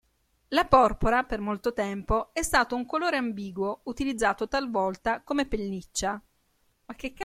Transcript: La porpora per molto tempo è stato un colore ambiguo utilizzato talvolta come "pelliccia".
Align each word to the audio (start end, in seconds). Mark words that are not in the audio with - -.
La 0.47 0.65
porpora 0.65 1.23
per 1.25 1.39
molto 1.41 1.73
tempo 1.73 2.33
è 2.33 2.41
stato 2.41 2.75
un 2.75 2.87
colore 2.87 3.17
ambiguo 3.17 3.81
utilizzato 3.83 4.47
talvolta 4.47 5.21
come 5.21 5.45
"pelliccia". 5.47 6.19